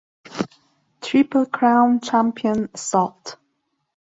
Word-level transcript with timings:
Triple 1.03 1.45
Crown 1.45 1.99
Champion 2.01 2.69
Assault. 2.73 3.37